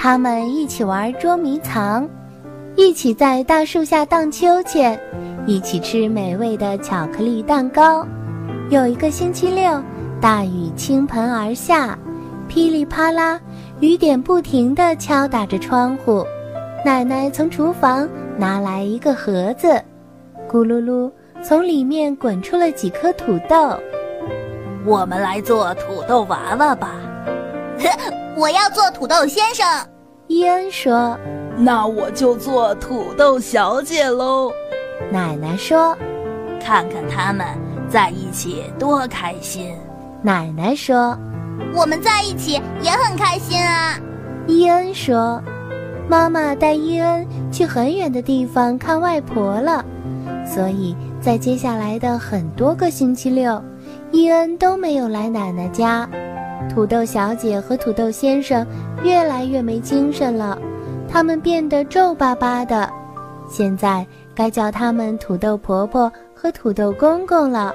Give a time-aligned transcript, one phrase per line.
[0.00, 2.08] 他们一起玩捉迷藏，
[2.76, 4.96] 一起在大树下荡秋千，
[5.44, 8.06] 一起吃美味的巧克力蛋糕。
[8.70, 9.82] 有一个星期六，
[10.20, 11.98] 大雨倾盆而下，
[12.46, 13.40] 噼里啪啦，
[13.80, 16.24] 雨点不停地敲打着窗户。
[16.84, 19.82] 奶奶从厨房拿来一个盒子，
[20.48, 21.10] 咕噜噜，
[21.42, 23.76] 从里面滚出了几颗土豆。
[24.86, 26.92] 我们来做土豆娃娃吧。
[28.38, 29.66] 我要做土豆先生。
[30.28, 31.18] 伊恩说
[31.58, 34.52] ：“那我就做土豆小姐喽。”
[35.10, 35.96] 奶奶说
[36.64, 37.44] ：“看看他们
[37.88, 39.74] 在一起多开心。”
[40.22, 41.18] 奶奶说
[41.74, 43.98] ：“我们在一起也很开心啊。”
[44.46, 45.42] 伊恩说
[46.08, 49.84] ：“妈妈带伊恩去很远的地方看外婆了，
[50.46, 53.60] 所以在接下来的很多个星期六。”
[54.12, 56.08] 伊恩都没有来奶奶家，
[56.68, 58.66] 土豆小姐和土豆先生
[59.02, 60.58] 越来越没精神了，
[61.08, 62.88] 他们变得皱巴巴的。
[63.48, 67.72] 现在该叫他们土豆婆婆和土豆公公了。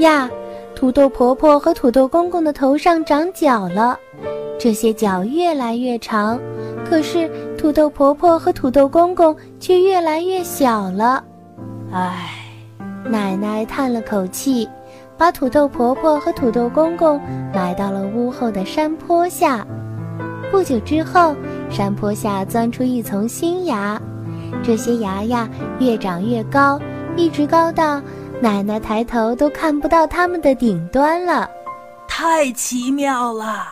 [0.00, 0.28] 呀，
[0.74, 3.98] 土豆婆婆和土豆公公的头上长角了，
[4.58, 6.40] 这些角越来越长，
[6.88, 11.22] 可是土豆婆婆和土豆公公却越来越小了。
[11.92, 12.30] 唉，
[13.04, 14.68] 奶奶叹了口气。
[15.20, 17.20] 把土豆婆婆和土豆公公
[17.54, 19.66] 埋到了屋后的山坡下。
[20.50, 21.36] 不久之后，
[21.68, 24.00] 山坡下钻出一丛新芽，
[24.62, 25.46] 这些芽呀
[25.78, 26.80] 越长越高，
[27.16, 28.00] 一直高到
[28.40, 31.50] 奶奶抬头都看不到它们的顶端了。
[32.08, 33.64] 太奇妙了！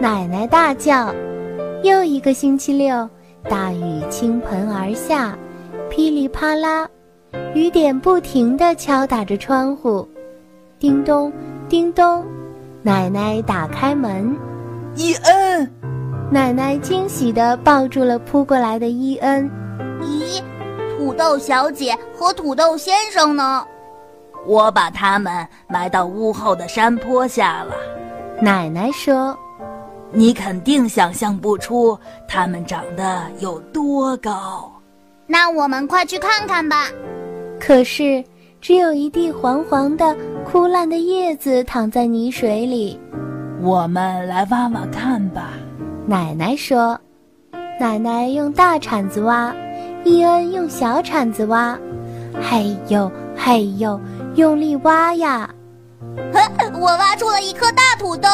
[0.00, 1.14] 奶奶大叫。
[1.84, 3.08] 又一个星期六，
[3.48, 5.38] 大雨倾盆而下，
[5.88, 6.88] 噼里啪啦，
[7.54, 10.06] 雨点不停地敲打着窗户。
[10.80, 11.30] 叮咚，
[11.68, 12.24] 叮咚，
[12.80, 14.34] 奶奶打开门。
[14.94, 15.70] 伊恩，
[16.30, 19.48] 奶奶惊喜地抱住了扑过来的伊恩。
[20.00, 20.42] 咦，
[20.96, 23.62] 土豆小姐和土豆先生呢？
[24.46, 27.74] 我把他们埋到屋后的山坡下了。
[28.40, 29.38] 奶奶说
[30.10, 34.72] ：“你肯定想象不出他们长得有多高。”
[35.28, 36.86] 那我们快去看看吧。
[37.60, 38.24] 可是。
[38.62, 40.14] 只有一地黄黄的、
[40.50, 42.98] 枯烂的叶子躺在泥水里，
[43.62, 45.50] 我们来挖挖看吧。
[46.06, 46.98] 奶奶说
[47.78, 49.54] ：“奶奶用大铲子挖，
[50.02, 51.78] 伊恩用小铲子挖，
[52.42, 54.00] 嘿呦嘿呦，
[54.34, 55.48] 用力挖呀！
[56.74, 58.28] 我挖出了一颗大土豆。”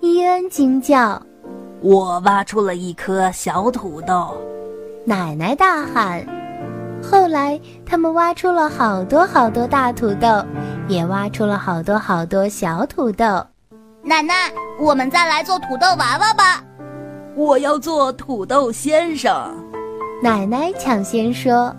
[0.00, 1.20] 伊恩惊叫
[1.82, 4.34] ：“我挖出了一颗小土豆！”
[5.04, 6.24] 奶奶大喊。
[7.00, 10.44] 后来，他们挖出了好多好多大土豆，
[10.88, 13.24] 也挖出了好多好多小土豆。
[14.02, 14.34] 奶奶，
[14.80, 16.64] 我们再来做土豆娃娃吧。
[17.36, 19.54] 我要做土豆先生。
[20.22, 21.74] 奶奶抢先说：“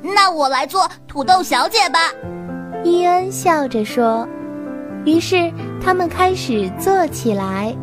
[0.00, 1.98] 那我来做土豆小姐吧。”
[2.84, 4.26] 伊恩笑着说。
[5.04, 7.74] 于是，他们开始做起来。